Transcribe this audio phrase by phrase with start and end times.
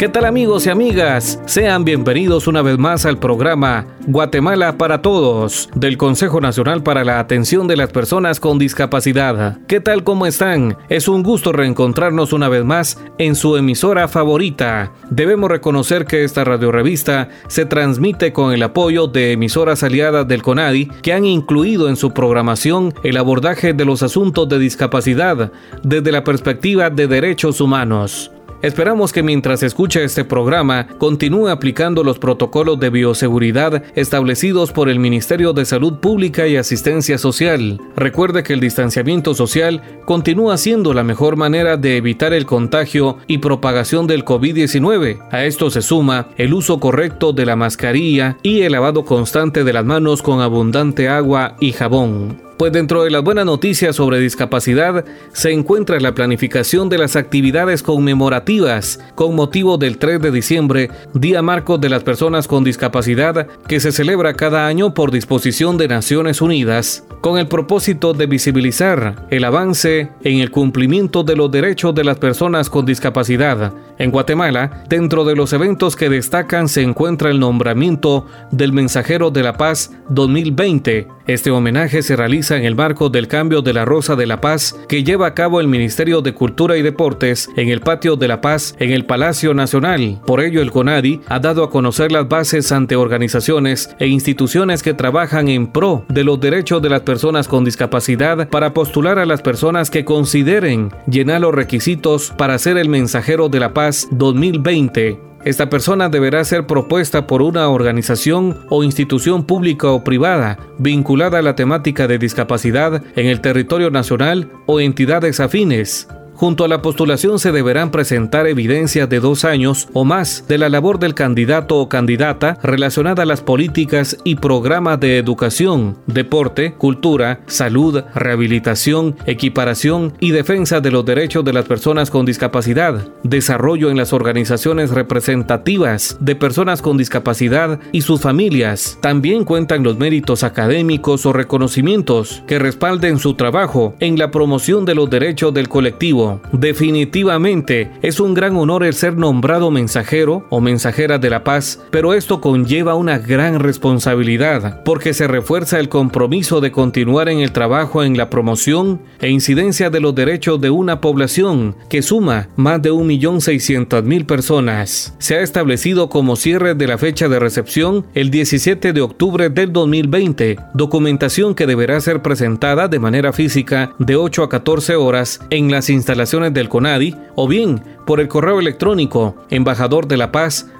[0.00, 1.38] ¿Qué tal amigos y amigas?
[1.44, 7.20] Sean bienvenidos una vez más al programa Guatemala para Todos del Consejo Nacional para la
[7.20, 9.58] Atención de las Personas con Discapacidad.
[9.66, 10.78] ¿Qué tal cómo están?
[10.88, 14.90] Es un gusto reencontrarnos una vez más en su emisora favorita.
[15.10, 20.86] Debemos reconocer que esta radiorevista se transmite con el apoyo de emisoras aliadas del CONADI
[21.02, 26.24] que han incluido en su programación el abordaje de los asuntos de discapacidad desde la
[26.24, 28.30] perspectiva de derechos humanos.
[28.62, 34.98] Esperamos que mientras escucha este programa continúe aplicando los protocolos de bioseguridad establecidos por el
[34.98, 37.80] Ministerio de Salud Pública y Asistencia Social.
[37.96, 43.38] Recuerde que el distanciamiento social continúa siendo la mejor manera de evitar el contagio y
[43.38, 45.28] propagación del COVID-19.
[45.30, 49.72] A esto se suma el uso correcto de la mascarilla y el lavado constante de
[49.72, 52.49] las manos con abundante agua y jabón.
[52.60, 57.82] Pues dentro de las buenas noticias sobre discapacidad se encuentra la planificación de las actividades
[57.82, 63.80] conmemorativas con motivo del 3 de diciembre, Día Marco de las Personas con Discapacidad, que
[63.80, 69.44] se celebra cada año por disposición de Naciones Unidas, con el propósito de visibilizar el
[69.44, 73.72] avance en el cumplimiento de los derechos de las personas con discapacidad.
[73.96, 79.42] En Guatemala, dentro de los eventos que destacan se encuentra el nombramiento del Mensajero de
[79.42, 81.08] la Paz 2020.
[81.26, 84.76] Este homenaje se realiza en el marco del cambio de la Rosa de la Paz
[84.88, 88.40] que lleva a cabo el Ministerio de Cultura y Deportes en el Patio de la
[88.40, 90.20] Paz en el Palacio Nacional.
[90.26, 94.94] Por ello, el CONADI ha dado a conocer las bases ante organizaciones e instituciones que
[94.94, 99.42] trabajan en pro de los derechos de las personas con discapacidad para postular a las
[99.42, 105.70] personas que consideren llenar los requisitos para ser el mensajero de la paz 2020 esta
[105.70, 111.56] persona deberá ser propuesta por una organización o institución pública o privada vinculada a la
[111.56, 116.08] temática de discapacidad en el territorio nacional o entidades afines.
[116.40, 120.70] Junto a la postulación se deberán presentar evidencias de dos años o más de la
[120.70, 127.40] labor del candidato o candidata relacionada a las políticas y programas de educación, deporte, cultura,
[127.44, 133.98] salud, rehabilitación, equiparación y defensa de los derechos de las personas con discapacidad, desarrollo en
[133.98, 138.96] las organizaciones representativas de personas con discapacidad y sus familias.
[139.02, 144.94] También cuentan los méritos académicos o reconocimientos que respalden su trabajo en la promoción de
[144.94, 151.18] los derechos del colectivo Definitivamente es un gran honor el ser nombrado mensajero o mensajera
[151.18, 156.70] de la paz, pero esto conlleva una gran responsabilidad porque se refuerza el compromiso de
[156.70, 161.74] continuar en el trabajo en la promoción e incidencia de los derechos de una población
[161.88, 165.14] que suma más de 1.600.000 personas.
[165.18, 169.72] Se ha establecido como cierre de la fecha de recepción el 17 de octubre del
[169.72, 175.70] 2020, documentación que deberá ser presentada de manera física de 8 a 14 horas en
[175.70, 176.19] las instalaciones
[176.52, 180.70] del CONADI o bien por el correo electrónico embajador de la paz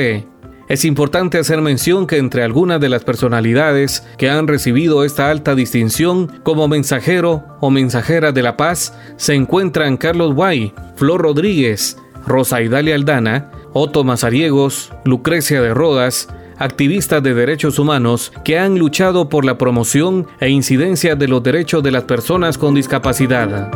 [0.69, 5.55] Es importante hacer mención que entre algunas de las personalidades que han recibido esta alta
[5.55, 11.97] distinción como mensajero o mensajera de la paz se encuentran Carlos Guay, Flor Rodríguez,
[12.27, 19.29] Rosa Idalia Aldana, Otto Mazariegos, Lucrecia de Rodas, activistas de derechos humanos que han luchado
[19.29, 23.71] por la promoción e incidencia de los derechos de las personas con discapacidad.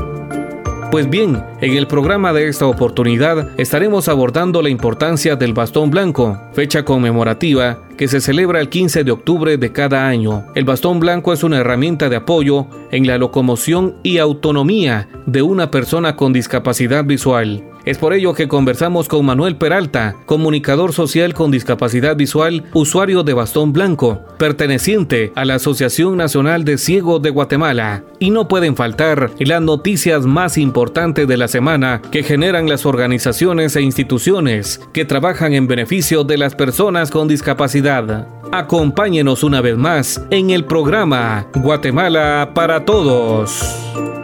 [0.92, 6.38] Pues bien, en el programa de esta oportunidad estaremos abordando la importancia del bastón blanco,
[6.52, 10.44] fecha conmemorativa que se celebra el 15 de octubre de cada año.
[10.54, 15.70] El bastón blanco es una herramienta de apoyo en la locomoción y autonomía de una
[15.70, 17.64] persona con discapacidad visual.
[17.84, 23.34] Es por ello que conversamos con Manuel Peralta, comunicador social con discapacidad visual, usuario de
[23.34, 28.04] bastón blanco, perteneciente a la Asociación Nacional de Ciegos de Guatemala.
[28.20, 33.74] Y no pueden faltar las noticias más importantes de la semana que generan las organizaciones
[33.74, 38.28] e instituciones que trabajan en beneficio de las personas con discapacidad.
[38.52, 44.21] Acompáñenos una vez más en el programa Guatemala para Todos.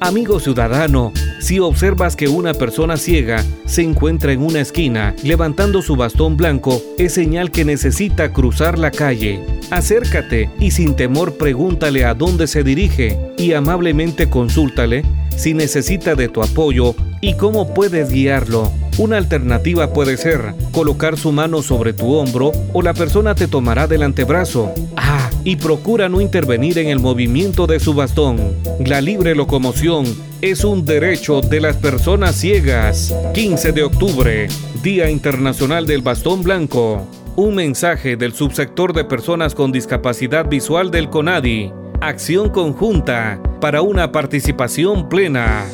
[0.00, 5.96] Amigo ciudadano, si observas que una persona ciega se encuentra en una esquina levantando su
[5.96, 9.42] bastón blanco, es señal que necesita cruzar la calle.
[9.70, 15.02] Acércate y sin temor pregúntale a dónde se dirige y amablemente consúltale
[15.34, 18.70] si necesita de tu apoyo y cómo puedes guiarlo.
[18.98, 23.86] Una alternativa puede ser colocar su mano sobre tu hombro o la persona te tomará
[23.86, 24.72] del antebrazo.
[24.96, 28.56] Ah, y procura no intervenir en el movimiento de su bastón.
[28.84, 30.04] La libre locomoción
[30.42, 33.14] es un derecho de las personas ciegas.
[33.32, 34.48] 15 de octubre,
[34.82, 37.06] Día Internacional del Bastón Blanco.
[37.36, 41.70] Un mensaje del subsector de personas con discapacidad visual del CONADI.
[42.00, 45.64] Acción conjunta para una participación plena.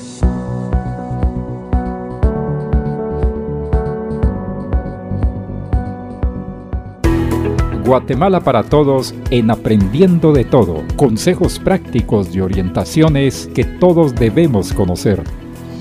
[7.85, 10.85] Guatemala para Todos en Aprendiendo de Todo.
[10.97, 15.23] Consejos prácticos y orientaciones que todos debemos conocer.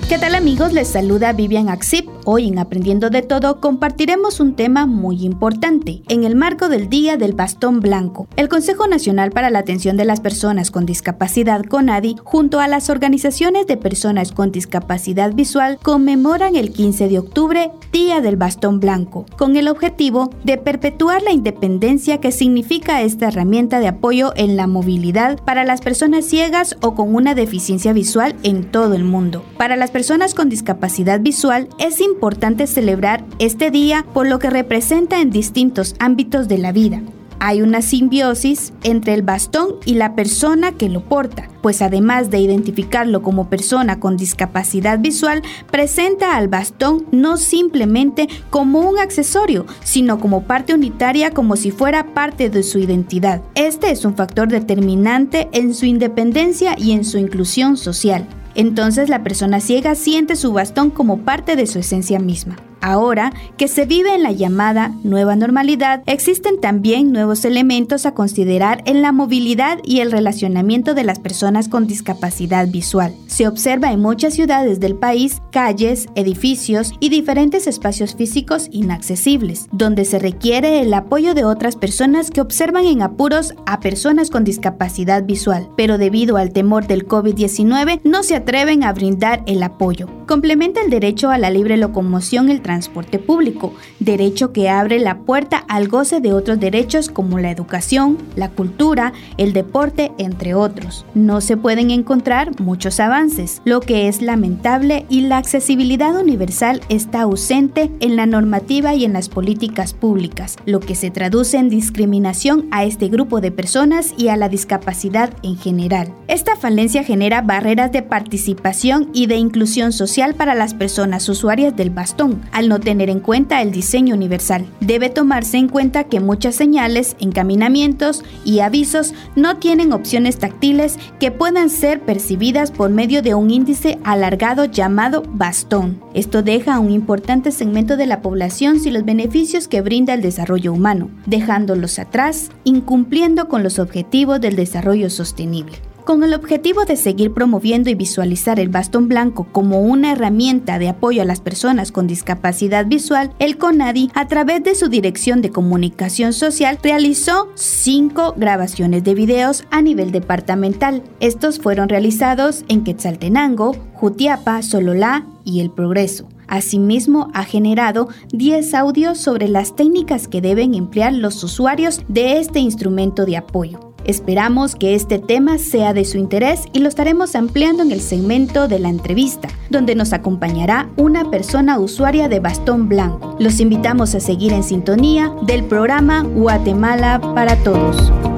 [0.08, 0.72] ¿Qué tal amigos?
[0.72, 6.22] Les saluda Vivian Axip Hoy en Aprendiendo de Todo compartiremos un tema muy importante en
[6.22, 8.28] el marco del Día del Bastón Blanco.
[8.36, 12.90] El Consejo Nacional para la Atención de las Personas con Discapacidad CONADI junto a las
[12.90, 19.26] organizaciones de personas con discapacidad visual conmemoran el 15 de octubre Día del Bastón Blanco
[19.36, 24.68] con el objetivo de perpetuar la independencia que significa esta herramienta de apoyo en la
[24.68, 29.44] movilidad para las personas ciegas o con una deficiencia visual en todo el mundo.
[29.58, 34.50] Para las personas con discapacidad visual es importante importante celebrar este día por lo que
[34.50, 37.02] representa en distintos ámbitos de la vida.
[37.44, 42.38] Hay una simbiosis entre el bastón y la persona que lo porta, pues además de
[42.38, 50.20] identificarlo como persona con discapacidad visual, presenta al bastón no simplemente como un accesorio, sino
[50.20, 53.42] como parte unitaria como si fuera parte de su identidad.
[53.56, 58.24] Este es un factor determinante en su independencia y en su inclusión social.
[58.54, 62.56] Entonces la persona ciega siente su bastón como parte de su esencia misma.
[62.82, 68.82] Ahora que se vive en la llamada nueva normalidad, existen también nuevos elementos a considerar
[68.86, 73.14] en la movilidad y el relacionamiento de las personas con discapacidad visual.
[73.28, 80.04] Se observa en muchas ciudades del país calles, edificios y diferentes espacios físicos inaccesibles, donde
[80.04, 85.22] se requiere el apoyo de otras personas que observan en apuros a personas con discapacidad
[85.24, 90.08] visual, pero debido al temor del COVID-19 no se atreven a brindar el apoyo.
[90.32, 95.58] Complementa el derecho a la libre locomoción el transporte público, derecho que abre la puerta
[95.68, 101.04] al goce de otros derechos como la educación, la cultura, el deporte, entre otros.
[101.14, 107.20] No se pueden encontrar muchos avances, lo que es lamentable y la accesibilidad universal está
[107.20, 112.68] ausente en la normativa y en las políticas públicas, lo que se traduce en discriminación
[112.70, 116.14] a este grupo de personas y a la discapacidad en general.
[116.26, 121.90] Esta falencia genera barreras de participación y de inclusión social para las personas usuarias del
[121.90, 124.64] bastón, al no tener en cuenta el diseño universal.
[124.80, 131.30] Debe tomarse en cuenta que muchas señales, encaminamientos y avisos no tienen opciones táctiles que
[131.30, 136.00] puedan ser percibidas por medio de un índice alargado llamado bastón.
[136.14, 140.22] Esto deja a un importante segmento de la población sin los beneficios que brinda el
[140.22, 145.91] desarrollo humano, dejándolos atrás, incumpliendo con los objetivos del desarrollo sostenible.
[146.04, 150.88] Con el objetivo de seguir promoviendo y visualizar el bastón blanco como una herramienta de
[150.88, 155.50] apoyo a las personas con discapacidad visual, el CONADI, a través de su Dirección de
[155.50, 161.04] Comunicación Social, realizó cinco grabaciones de videos a nivel departamental.
[161.20, 166.28] Estos fueron realizados en Quetzaltenango, Jutiapa, Sololá y El Progreso.
[166.48, 172.58] Asimismo, ha generado 10 audios sobre las técnicas que deben emplear los usuarios de este
[172.58, 173.91] instrumento de apoyo.
[174.04, 178.68] Esperamos que este tema sea de su interés y lo estaremos ampliando en el segmento
[178.68, 183.36] de la entrevista, donde nos acompañará una persona usuaria de bastón blanco.
[183.38, 188.31] Los invitamos a seguir en sintonía del programa Guatemala para Todos.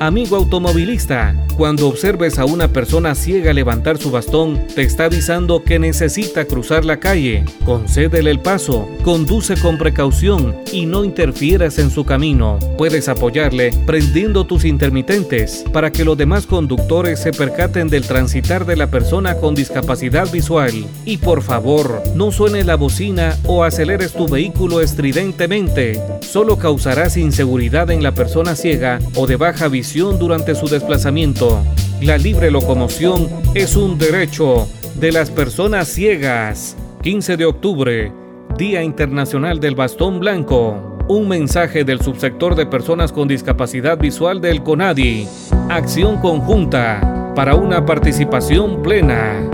[0.00, 5.80] Amigo automovilista, cuando observes a una persona ciega levantar su bastón, te está avisando que
[5.80, 7.44] necesita cruzar la calle.
[7.64, 12.60] Concédele el paso, conduce con precaución y no interfieras en su camino.
[12.78, 18.76] Puedes apoyarle prendiendo tus intermitentes para que los demás conductores se percaten del transitar de
[18.76, 20.72] la persona con discapacidad visual.
[21.04, 26.00] Y por favor, no suene la bocina o aceleres tu vehículo estridentemente.
[26.20, 31.62] Solo causarás inseguridad en la persona ciega o de baja visión durante su desplazamiento
[32.02, 36.76] la libre locomoción es un derecho de las personas ciegas.
[37.02, 38.12] 15 de octubre,
[38.58, 40.98] Día Internacional del Bastón Blanco.
[41.08, 45.26] Un mensaje del subsector de personas con discapacidad visual del CONADI.
[45.70, 49.48] Acción conjunta para una participación plena.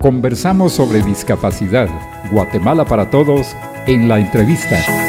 [0.00, 1.88] Conversamos sobre discapacidad.
[2.32, 3.46] Guatemala para todos
[3.86, 5.05] en la entrevista.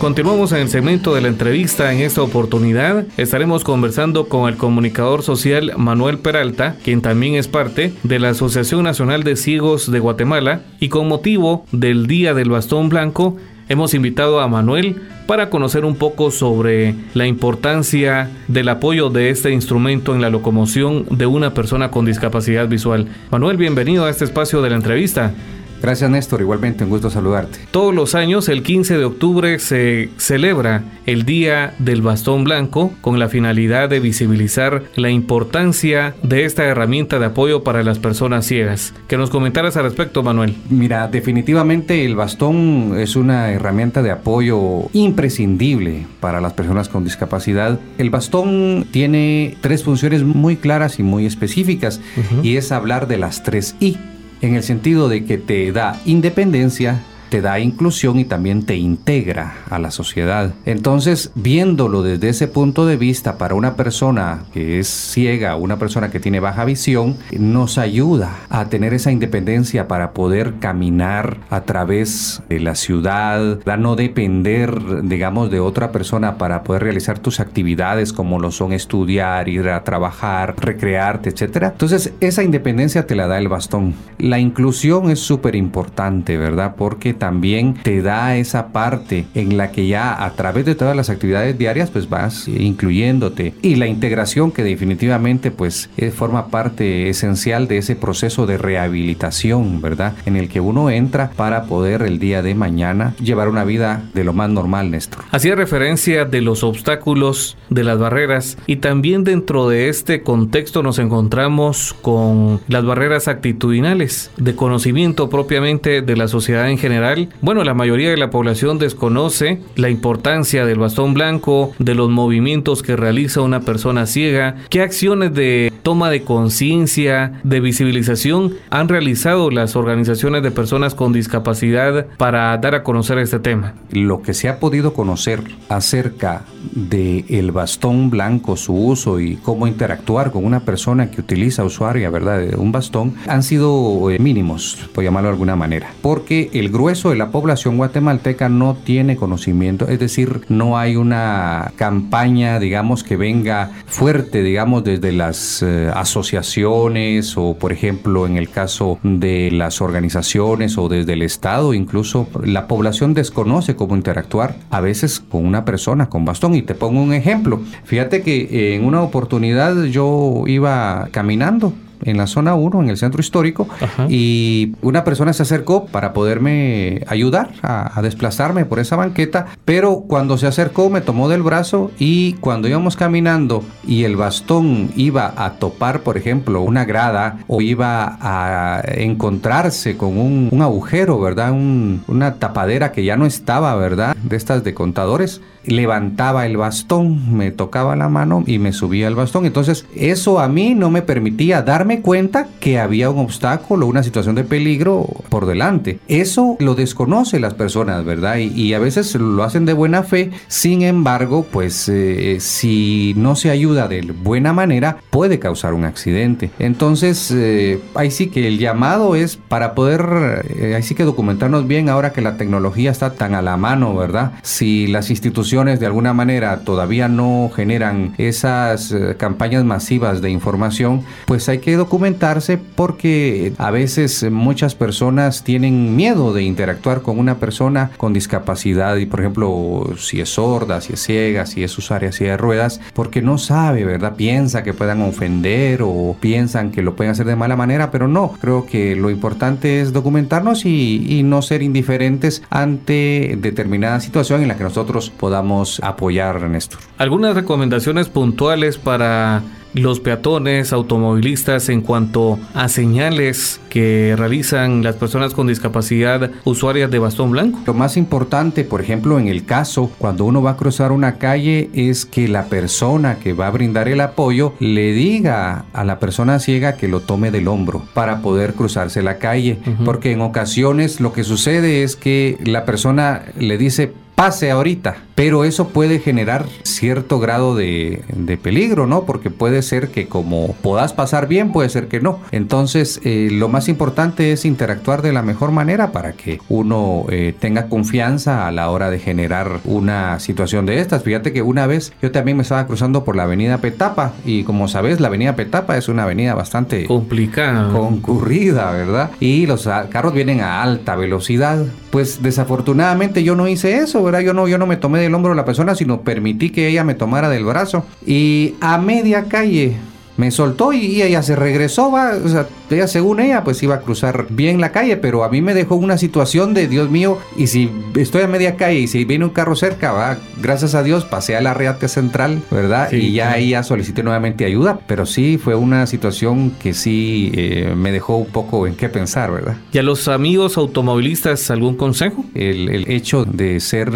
[0.00, 1.92] Continuamos en el segmento de la entrevista.
[1.92, 7.92] En esta oportunidad estaremos conversando con el comunicador social Manuel Peralta, quien también es parte
[8.04, 12.88] de la Asociación Nacional de Ciegos de Guatemala y con motivo del Día del Bastón
[12.88, 13.36] Blanco
[13.68, 19.50] hemos invitado a Manuel para conocer un poco sobre la importancia del apoyo de este
[19.50, 23.08] instrumento en la locomoción de una persona con discapacidad visual.
[23.32, 25.34] Manuel, bienvenido a este espacio de la entrevista.
[25.82, 27.58] Gracias Néstor, igualmente un gusto saludarte.
[27.70, 33.18] Todos los años, el 15 de octubre, se celebra el Día del Bastón Blanco con
[33.18, 38.92] la finalidad de visibilizar la importancia de esta herramienta de apoyo para las personas ciegas.
[39.06, 40.56] Que nos comentaras al respecto, Manuel.
[40.68, 47.78] Mira, definitivamente el bastón es una herramienta de apoyo imprescindible para las personas con discapacidad.
[47.98, 52.00] El bastón tiene tres funciones muy claras y muy específicas
[52.42, 53.96] y es hablar de las tres I
[54.40, 59.54] en el sentido de que te da independencia, te da inclusión y también te integra
[59.70, 60.54] a la sociedad.
[60.64, 66.10] Entonces, viéndolo desde ese punto de vista para una persona que es ciega, una persona
[66.10, 72.42] que tiene baja visión, nos ayuda a tener esa independencia para poder caminar a través
[72.48, 78.12] de la ciudad, a no depender, digamos, de otra persona para poder realizar tus actividades
[78.12, 81.70] como lo son estudiar, ir a trabajar, recrearte, etc.
[81.72, 83.94] Entonces, esa independencia te la da el bastón.
[84.18, 86.74] La inclusión es súper importante, ¿verdad?
[86.76, 91.10] Porque también te da esa parte en la que ya a través de todas las
[91.10, 97.68] actividades diarias pues vas incluyéndote y la integración que definitivamente pues eh, forma parte esencial
[97.68, 100.14] de ese proceso de rehabilitación, ¿verdad?
[100.26, 104.24] En el que uno entra para poder el día de mañana llevar una vida de
[104.24, 105.24] lo más normal, Néstor.
[105.30, 110.98] Hacía referencia de los obstáculos, de las barreras y también dentro de este contexto nos
[110.98, 117.07] encontramos con las barreras actitudinales de conocimiento propiamente de la sociedad en general
[117.40, 122.82] bueno, la mayoría de la población desconoce la importancia del bastón blanco, de los movimientos
[122.82, 129.50] que realiza una persona ciega, qué acciones de toma de conciencia, de visibilización han realizado
[129.50, 133.74] las organizaciones de personas con discapacidad para dar a conocer este tema.
[133.90, 136.42] Lo que se ha podido conocer acerca
[136.74, 142.10] de el bastón blanco, su uso y cómo interactuar con una persona que utiliza usuaria,
[142.10, 146.97] ¿verdad?, un bastón, han sido eh, mínimos, por llamarlo de alguna manera, porque el grueso
[147.06, 153.16] de la población guatemalteca no tiene conocimiento, es decir, no hay una campaña, digamos, que
[153.16, 159.80] venga fuerte, digamos, desde las eh, asociaciones o, por ejemplo, en el caso de las
[159.80, 165.64] organizaciones o desde el Estado, incluso la población desconoce cómo interactuar a veces con una
[165.64, 166.54] persona con bastón.
[166.54, 167.60] Y te pongo un ejemplo.
[167.84, 171.72] Fíjate que en una oportunidad yo iba caminando
[172.04, 173.68] en la zona 1, en el centro histórico,
[174.08, 180.38] y una persona se acercó para poderme ayudar a, desplazarme por esa banqueta, pero cuando
[180.38, 185.54] se acercó me tomó del brazo y cuando íbamos caminando y el bastón iba a
[185.54, 191.52] topar, por ejemplo, una grada o iba a encontrarse con un, agujero, ¿verdad?
[191.52, 194.16] una tapadera que ya no estaba, ¿verdad?
[194.22, 199.14] De estas de contadores, levantaba el bastón, me tocaba la mano y me subía el
[199.14, 199.46] bastón.
[199.46, 204.34] Entonces eso a mí no me permitía darme cuenta que había un obstáculo, una situación
[204.34, 205.98] de peligro por delante.
[206.08, 208.36] Eso lo desconoce las personas, ¿verdad?
[208.36, 210.30] Y, a veces lo hacen de buena fe.
[210.46, 216.50] Sin embargo, pues eh, si no se ayuda de buena manera, puede causar un accidente.
[216.58, 221.66] Entonces, eh, ahí sí que el llamado es para poder, eh, ahí sí que documentarnos
[221.66, 224.32] bien ahora que la tecnología está tan a la mano, ¿verdad?
[224.42, 231.02] Si las instituciones de alguna manera todavía no generan esas eh, campañas masivas de información,
[231.26, 237.38] pues hay que documentarse porque a veces muchas personas tienen miedo de interactuar con una
[237.38, 242.12] persona con discapacidad y por ejemplo si es sorda, si es ciega, si es usuaria
[242.12, 244.14] si de ruedas, porque no sabe, ¿verdad?
[244.16, 248.32] Piensa que puedan ofender o piensan que lo pueden hacer de mala manera, pero no,
[248.40, 254.48] creo que lo importante es documentarnos y, y no ser indiferentes ante determinada situación en
[254.48, 256.80] la que nosotros podamos apoyar, Néstor.
[256.98, 259.42] ¿Algunas recomendaciones puntuales para
[259.74, 266.98] los peatones, automovilistas en cuanto a señales que realizan las personas con discapacidad usuarias de
[266.98, 267.60] bastón blanco?
[267.66, 271.70] Lo más importante, por ejemplo, en el caso cuando uno va a cruzar una calle
[271.74, 276.38] es que la persona que va a brindar el apoyo le diga a la persona
[276.38, 281.12] ciega que lo tome del hombro para poder cruzarse la calle, porque en ocasiones lo
[281.12, 284.96] que sucede es que la persona le dice pase ahorita.
[285.14, 288.02] Pero eso puede generar cierto grado de,
[288.42, 289.04] peligro, ¿no?
[289.04, 292.20] Porque puede ser que como puedas pasar bien, puede ser que no.
[292.32, 297.32] Entonces, eh, lo más importante es interactuar de la mejor manera para que uno eh,
[297.38, 301.04] tenga confianza a la hora de generar una situación de estas.
[301.04, 304.66] Fíjate que una vez yo también me estaba cruzando por la avenida Petapa y como
[304.66, 309.10] sabes, la avenida Petapa es una avenida bastante complicada, concurrida, ¿verdad?
[309.20, 311.64] Y los carros vienen a alta velocidad.
[311.90, 314.20] Pues desafortunadamente yo no hice eso, ¿verdad?
[314.20, 316.84] Yo no, yo no me tomé del hombro a la persona, sino permití que ella
[316.84, 317.84] me tomara del brazo.
[318.06, 319.76] Y a media calle
[320.16, 323.80] me soltó y, ella se regresó, va, o sea, ella según ella pues iba a
[323.80, 327.46] cruzar bien la calle, pero a mí me dejó una situación de Dios mío, y
[327.46, 331.04] si estoy a media calle y si viene un carro cerca, va, gracias a Dios
[331.04, 332.92] pasé a la reate central, ¿verdad?
[332.92, 337.74] y ya ahí ya solicité nuevamente ayuda, pero sí fue una situación que sí eh,
[337.76, 339.56] me dejó un poco en qué pensar, ¿verdad?
[339.72, 342.24] ¿Y a los amigos automovilistas algún consejo?
[342.34, 343.90] El, hecho de ser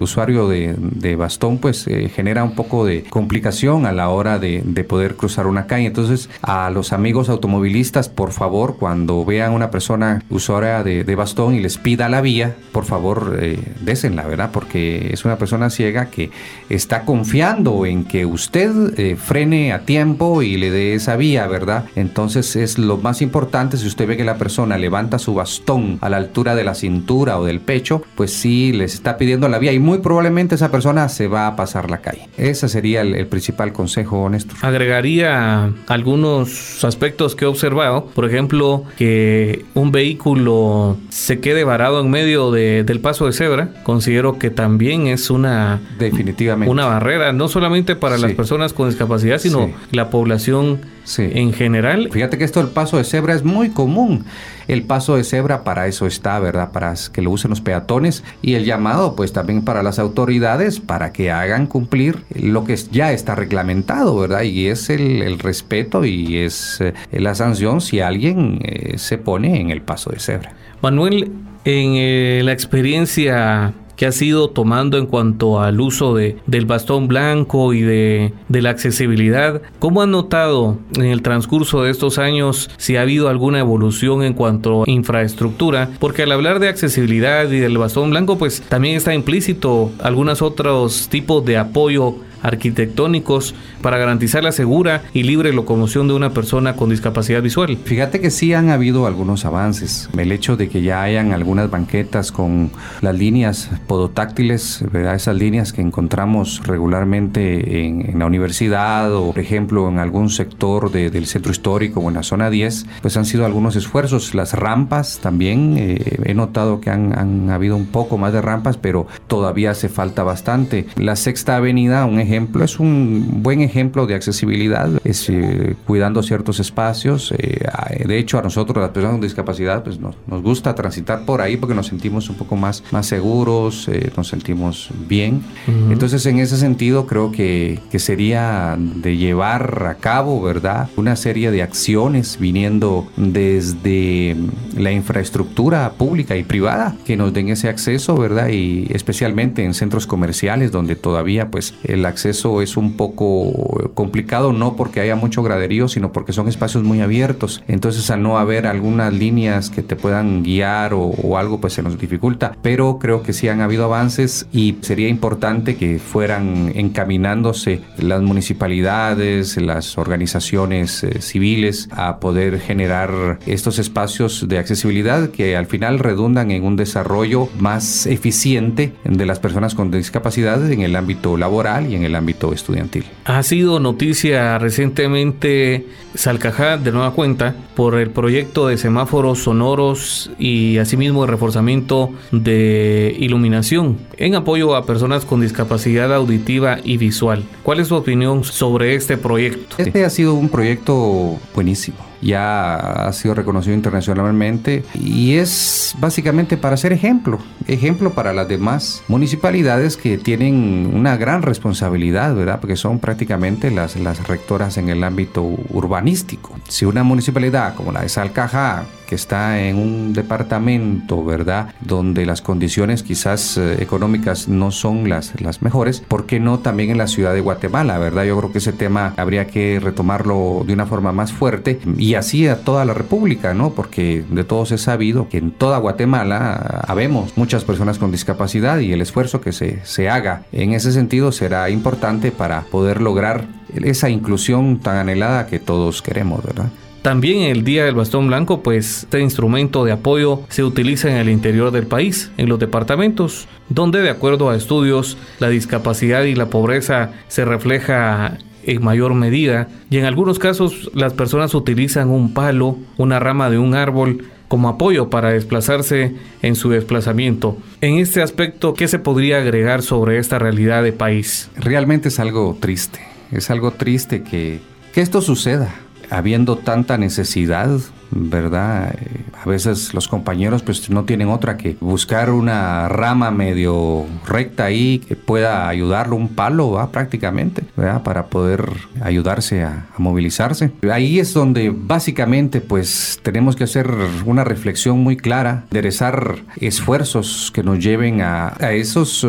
[0.00, 4.84] usuario de, bastón pues eh, genera un poco de complicación a la hora de, de
[4.84, 10.24] poder cruzar una calle, entonces a los amigos automovilistas por favor, cuando vean una persona
[10.28, 14.50] usuaria de, bastón y les pida la vía, por favor, eh, désenla, ¿verdad?
[14.52, 16.32] Porque es una persona ciega que
[16.68, 21.84] está confiando en que usted eh, frene a tiempo y le dé esa vía, ¿verdad?
[21.94, 26.08] Entonces es lo más importante, si usted ve que la persona levanta su bastón a
[26.08, 29.72] la altura de la cintura o del pecho, pues sí les está pidiendo la vía
[29.72, 32.28] y muy probablemente esa persona se va a pasar la calle.
[32.36, 34.56] Ese sería el, el principal consejo, honesto.
[34.60, 42.10] Agregaría algunos aspectos que he observado por ejemplo, que un vehículo se quede varado en
[42.10, 46.70] medio del paso de cebra, considero que también es una definitivamente.
[46.70, 50.80] una barrera no solamente para las personas con discapacidad, sino la población
[51.18, 52.08] en general.
[52.12, 54.24] Fíjate que esto del paso de cebra es muy común.
[54.66, 56.72] El paso de cebra para eso está, ¿verdad?
[56.72, 61.12] Para que lo usen los peatones y el llamado pues también para las autoridades para
[61.12, 64.42] que hagan cumplir lo que ya está reglamentado, ¿verdad?
[64.42, 69.70] Y es el, respeto y es eh, la sanción si alguien eh, se pone en
[69.70, 70.52] el paso de cebra.
[70.82, 71.32] Manuel,
[71.64, 77.08] en eh, la experiencia que ha sido tomando en cuanto al uso de, del bastón
[77.08, 79.60] blanco y de, de la accesibilidad.
[79.80, 84.34] ¿Cómo han notado en el transcurso de estos años si ha habido alguna evolución en
[84.34, 85.90] cuanto a infraestructura?
[85.98, 91.08] Porque al hablar de accesibilidad y del bastón blanco, pues también está implícito algunos otros
[91.08, 96.90] tipos de apoyo arquitectónicos para garantizar la segura y libre locomoción de una persona con
[96.90, 97.78] discapacidad visual.
[97.84, 100.08] Fíjate que sí han habido algunos avances.
[100.16, 102.70] El hecho de que ya hayan algunas banquetas con
[103.00, 105.14] las líneas podotáctiles, ¿verdad?
[105.14, 111.26] esas líneas que encontramos regularmente en, la universidad o, por ejemplo, en algún sector del
[111.26, 114.34] centro histórico o en la zona 10, pues han sido algunos esfuerzos.
[114.34, 118.76] Las rampas también, eh, he notado que han, han habido un poco más de rampas,
[118.76, 120.86] pero todavía hace falta bastante.
[120.96, 122.27] La sexta avenida, un ejemplo,
[122.64, 127.32] es un buen ejemplo de accesibilidad, es, eh, cuidando ciertos espacios.
[127.36, 127.60] Eh,
[128.06, 131.56] de hecho, a nosotros, las personas con discapacidad, pues nos, nos, gusta transitar por ahí
[131.56, 135.42] porque nos sentimos un poco más, más seguros, eh, nos sentimos bien.
[135.90, 140.88] Entonces, en ese sentido, creo que, que sería de llevar a cabo, ¿verdad?
[140.96, 144.36] Una serie de acciones viniendo desde
[144.76, 148.48] la infraestructura pública y privada que nos den ese acceso, ¿verdad?
[148.48, 154.76] Y especialmente en centros comerciales donde todavía pues el acceso es un poco complicado, no
[154.76, 157.62] porque haya mucho graderío, sino porque son espacios muy abiertos.
[157.68, 161.98] Entonces, al no haber algunas líneas que te puedan guiar o, algo, pues se nos
[161.98, 162.56] dificulta.
[162.62, 169.56] Pero creo que sí han habido avances y sería importante que fueran encaminándose las municipalidades,
[169.56, 176.50] las organizaciones eh, civiles a poder generar estos espacios de accesibilidad que al final redundan
[176.50, 181.94] en un desarrollo más eficiente de las personas con discapacidad en el ámbito laboral y
[181.94, 183.04] en el ámbito estudiantil.
[183.24, 190.78] Ha sido noticia recientemente Salcajá de nueva cuenta por el proyecto de semáforos sonoros y
[190.78, 197.44] asimismo de reforzamiento de iluminación en apoyo a personas con discapacidad auditiva y visual.
[197.62, 199.76] ¿Cuál es su opinión sobre este proyecto?
[199.78, 206.76] Este ha sido un proyecto buenísimo ya ha sido reconocido internacionalmente y es básicamente para
[206.76, 212.60] ser ejemplo, ejemplo para las demás municipalidades que tienen una gran responsabilidad, ¿verdad?
[212.60, 216.58] Porque son prácticamente las, las rectoras en el ámbito urbanístico.
[216.68, 221.70] Si una municipalidad como la de Salcaja que está en un departamento, ¿verdad?
[221.80, 226.90] Donde las condiciones quizás eh, económicas no son las, las mejores, ¿por qué no también
[226.90, 228.24] en la ciudad de Guatemala, ¿verdad?
[228.24, 232.46] Yo creo que ese tema habría que retomarlo de una forma más fuerte y así
[232.46, 233.70] a toda la República, ¿no?
[233.70, 238.92] Porque de todos es sabido que en toda Guatemala habemos muchas personas con discapacidad y
[238.92, 244.10] el esfuerzo que se, se haga en ese sentido será importante para poder lograr esa
[244.10, 246.68] inclusión tan anhelada que todos queremos, ¿verdad?
[247.02, 251.28] También el Día del Bastón Blanco, pues este instrumento de apoyo se utiliza en el
[251.28, 256.50] interior del país, en los departamentos, donde de acuerdo a estudios la discapacidad y la
[256.50, 262.76] pobreza se refleja en mayor medida y en algunos casos las personas utilizan un palo,
[262.96, 267.56] una rama de un árbol como apoyo para desplazarse en su desplazamiento.
[267.80, 271.50] En este aspecto, ¿qué se podría agregar sobre esta realidad de país?
[271.56, 272.98] Realmente es algo triste,
[273.30, 274.60] es algo triste que,
[274.92, 275.74] que esto suceda
[276.10, 277.70] habiendo tanta necesidad
[278.10, 278.94] ¿verdad?
[278.98, 284.64] Eh, a veces los compañeros pues no tienen otra que buscar una rama medio recta
[284.64, 286.90] ahí que pueda ayudarlo, un palo ¿va?
[286.90, 288.02] prácticamente, ¿verdad?
[288.02, 288.70] Para poder
[289.02, 290.70] ayudarse a, movilizarse.
[290.92, 293.90] Ahí es donde básicamente pues tenemos que hacer
[294.24, 299.26] una reflexión muy clara, enderezar esfuerzos que nos lleven a, esos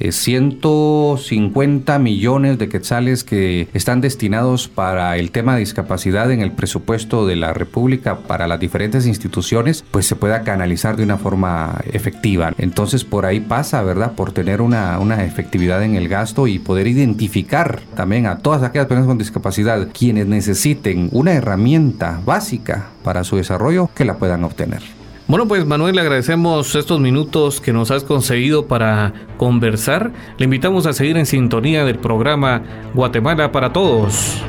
[0.00, 6.52] 150 eh, millones de quetzales que están destinados para el tema de discapacidad en el
[6.52, 11.80] presupuesto de la República para las diferentes instituciones, pues se pueda canalizar de una forma
[11.92, 12.52] efectiva.
[12.58, 14.12] Entonces por ahí pasa, ¿verdad?
[14.12, 18.86] Por tener una, una efectividad en el gasto y poder identificar también a todas aquellas
[18.86, 24.82] personas con discapacidad quienes necesiten una herramienta básica para su desarrollo que la puedan obtener.
[25.28, 30.10] Bueno, pues Manuel, le agradecemos estos minutos que nos has conseguido para conversar.
[30.38, 32.62] Le invitamos a seguir en sintonía del programa
[32.94, 34.42] Guatemala para Todos.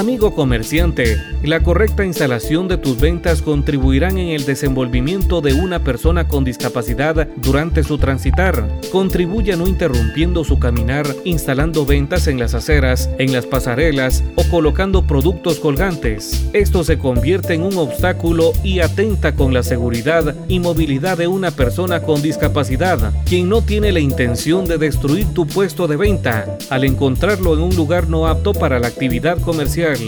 [0.00, 6.28] Amigo comerciante, la correcta instalación de tus ventas contribuirán en el desenvolvimiento de una persona
[6.28, 8.68] con discapacidad durante su transitar.
[8.92, 15.06] Contribuya no interrumpiendo su caminar, instalando ventas en las aceras, en las pasarelas o colocando
[15.06, 16.46] productos colgantes.
[16.52, 21.50] Esto se convierte en un obstáculo y atenta con la seguridad y movilidad de una
[21.50, 26.84] persona con discapacidad, quien no tiene la intención de destruir tu puesto de venta al
[26.84, 29.98] encontrarlo en un lugar no apto para la actividad comercial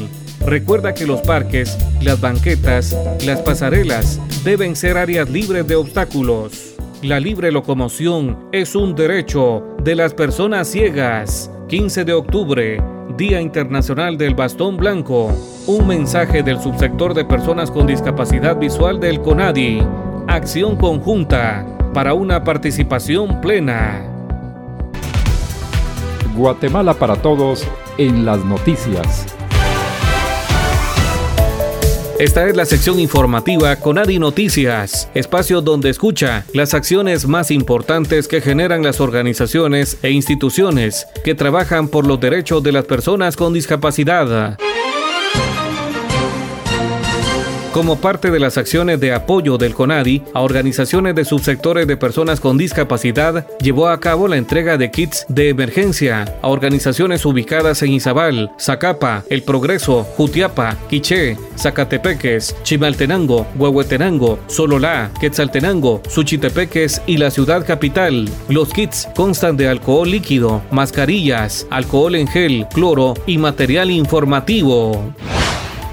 [0.47, 6.75] Recuerda que los parques, las banquetas, las pasarelas deben ser áreas libres de obstáculos.
[7.01, 11.51] La libre locomoción es un derecho de las personas ciegas.
[11.69, 12.83] 15 de octubre,
[13.17, 15.33] Día Internacional del Bastón Blanco.
[15.67, 19.83] Un mensaje del subsector de personas con discapacidad visual del CONADI.
[20.27, 24.09] Acción conjunta para una participación plena.
[26.37, 29.27] Guatemala para todos en las noticias.
[32.23, 38.29] Esta es la sección informativa con Adi Noticias, espacio donde escucha las acciones más importantes
[38.29, 43.53] que generan las organizaciones e instituciones que trabajan por los derechos de las personas con
[43.53, 44.57] discapacidad.
[47.73, 52.39] Como parte de las acciones de apoyo del CONADI a organizaciones de subsectores de personas
[52.39, 57.93] con discapacidad, llevó a cabo la entrega de kits de emergencia a organizaciones ubicadas en
[57.93, 67.67] Izabal, Zacapa, El Progreso, Jutiapa, Quiché, Zacatepeques, Chimaltenango, Huehuetenango, Sololá, Quetzaltenango, Suchitepeques y la ciudad
[67.67, 68.29] capital.
[68.51, 75.15] Los kits constan de alcohol líquido, mascarillas, alcohol en gel, cloro y material informativo.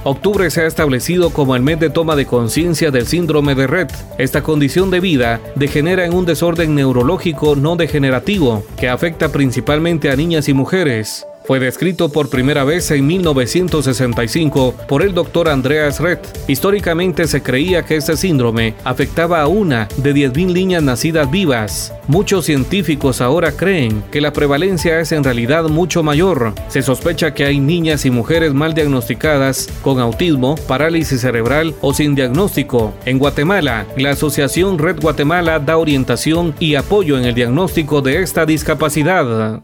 [0.03, 3.87] Octubre se ha establecido como el mes de toma de conciencia del síndrome de Red.
[4.17, 10.15] Esta condición de vida degenera en un desorden neurológico no degenerativo que afecta principalmente a
[10.15, 11.25] niñas y mujeres.
[11.49, 16.19] Fue descrito por primera vez en 1965 por el doctor Andreas Rett.
[16.47, 21.91] Históricamente se creía que este síndrome afectaba a una de 10.000 niñas nacidas vivas.
[22.05, 26.53] Muchos científicos ahora creen que la prevalencia es en realidad mucho mayor.
[26.67, 32.13] Se sospecha que hay niñas y mujeres mal diagnosticadas con autismo, parálisis cerebral o sin
[32.13, 32.93] diagnóstico.
[33.05, 38.45] En Guatemala, la Asociación Red Guatemala da orientación y apoyo en el diagnóstico de esta
[38.45, 39.63] discapacidad.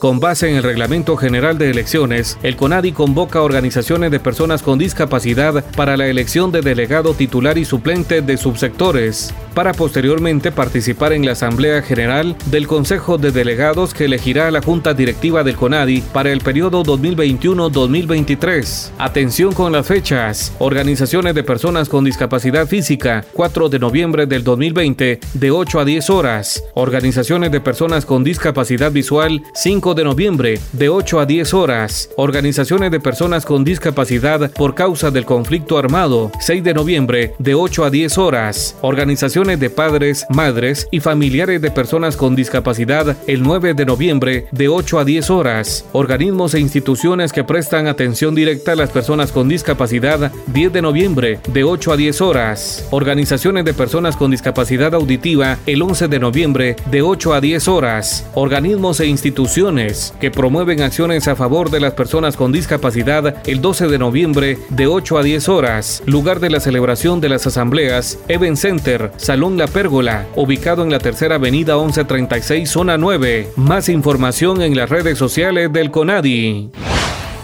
[0.00, 4.78] Con base en el Reglamento General de Elecciones, el CONADI convoca organizaciones de personas con
[4.78, 9.34] discapacidad para la elección de delegado titular y suplente de subsectores.
[9.60, 14.94] Para posteriormente participar en la Asamblea General del Consejo de Delegados que elegirá la Junta
[14.94, 18.92] Directiva del CONADI para el periodo 2021-2023.
[18.96, 20.54] Atención con las fechas.
[20.60, 26.08] Organizaciones de personas con discapacidad física, 4 de noviembre del 2020, de 8 a 10
[26.08, 26.64] horas.
[26.72, 32.08] Organizaciones de personas con discapacidad visual, 5 de noviembre, de 8 a 10 horas.
[32.16, 37.84] Organizaciones de personas con discapacidad por causa del conflicto armado, 6 de noviembre, de 8
[37.84, 38.76] a 10 horas.
[38.80, 44.68] Organizaciones de padres, madres y familiares de personas con discapacidad, el 9 de noviembre, de
[44.68, 45.84] 8 a 10 horas.
[45.92, 51.40] Organismos e instituciones que prestan atención directa a las personas con discapacidad, 10 de noviembre,
[51.48, 52.86] de 8 a 10 horas.
[52.90, 58.26] Organizaciones de personas con discapacidad auditiva, el 11 de noviembre, de 8 a 10 horas.
[58.34, 63.88] Organismos e instituciones que promueven acciones a favor de las personas con discapacidad, el 12
[63.88, 66.02] de noviembre, de 8 a 10 horas.
[66.06, 70.98] Lugar de la celebración de las asambleas, Event Center, Salón La Pérgola, ubicado en la
[70.98, 73.50] tercera avenida 1136, zona 9.
[73.54, 76.72] Más información en las redes sociales del CONADI.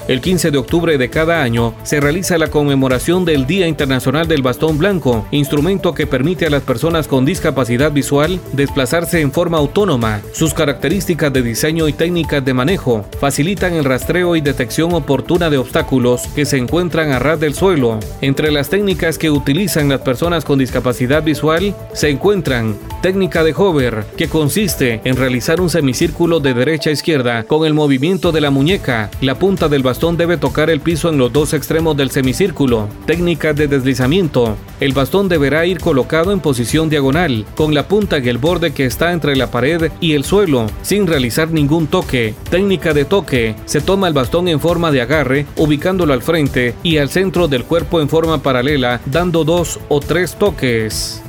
[0.09, 4.41] El 15 de octubre de cada año se realiza la conmemoración del Día Internacional del
[4.41, 10.21] Bastón Blanco, instrumento que permite a las personas con discapacidad visual desplazarse en forma autónoma.
[10.33, 15.59] Sus características de diseño y técnicas de manejo facilitan el rastreo y detección oportuna de
[15.59, 17.99] obstáculos que se encuentran a ras del suelo.
[18.21, 24.05] Entre las técnicas que utilizan las personas con discapacidad visual se encuentran técnica de hover,
[24.17, 28.51] que consiste en realizar un semicírculo de derecha a izquierda con el movimiento de la
[28.51, 32.11] muñeca, la punta del bastón bastón debe tocar el piso en los dos extremos del
[32.11, 32.87] semicírculo.
[33.07, 34.59] Técnica de deslizamiento.
[34.79, 38.85] El bastón deberá ir colocado en posición diagonal, con la punta en el borde que
[38.85, 42.35] está entre la pared y el suelo, sin realizar ningún toque.
[42.51, 43.55] Técnica de toque.
[43.65, 47.65] Se toma el bastón en forma de agarre, ubicándolo al frente y al centro del
[47.65, 51.23] cuerpo en forma paralela, dando dos o tres toques.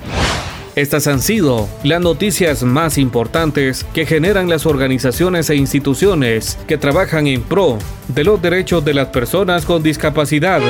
[0.78, 7.26] Estas han sido las noticias más importantes que generan las organizaciones e instituciones que trabajan
[7.26, 10.62] en pro de los derechos de las personas con discapacidad.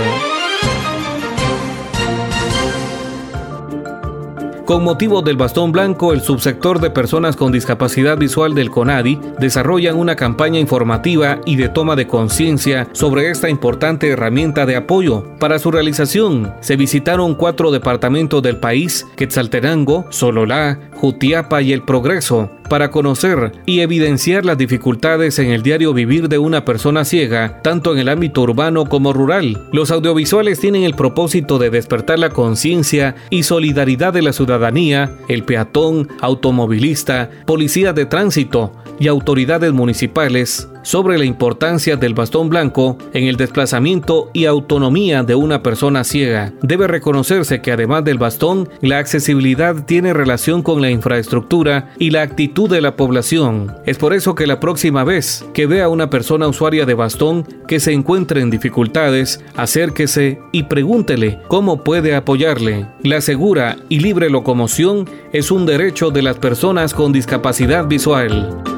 [4.67, 9.95] Con motivo del bastón blanco, el subsector de personas con discapacidad visual del CONADI desarrollan
[9.95, 15.23] una campaña informativa y de toma de conciencia sobre esta importante herramienta de apoyo.
[15.39, 22.49] Para su realización, se visitaron cuatro departamentos del país, Quetzaltenango, Sololá, Jutiapa y El Progreso,
[22.69, 27.93] para conocer y evidenciar las dificultades en el diario vivir de una persona ciega, tanto
[27.93, 29.57] en el ámbito urbano como rural.
[29.71, 35.43] Los audiovisuales tienen el propósito de despertar la conciencia y solidaridad de la ciudadanía, el
[35.43, 43.25] peatón, automovilista, policía de tránsito y autoridades municipales sobre la importancia del bastón blanco en
[43.25, 46.53] el desplazamiento y autonomía de una persona ciega.
[46.61, 52.21] Debe reconocerse que además del bastón, la accesibilidad tiene relación con la infraestructura y la
[52.21, 53.75] actitud de la población.
[53.85, 57.45] Es por eso que la próxima vez que vea a una persona usuaria de bastón
[57.67, 62.87] que se encuentre en dificultades, acérquese y pregúntele cómo puede apoyarle.
[63.03, 68.76] La segura y libre locomoción es un derecho de las personas con discapacidad visual.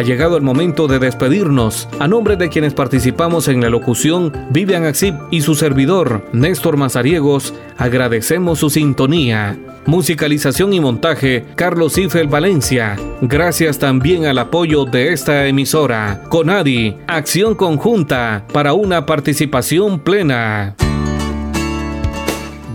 [0.00, 1.86] Ha llegado el momento de despedirnos.
[1.98, 7.52] A nombre de quienes participamos en la locución, Vivian Axip y su servidor, Néstor Mazariegos,
[7.76, 9.58] agradecemos su sintonía.
[9.84, 12.96] Musicalización y montaje, Carlos Ifel Valencia.
[13.20, 16.22] Gracias también al apoyo de esta emisora.
[16.30, 20.76] Conadi, acción conjunta para una participación plena.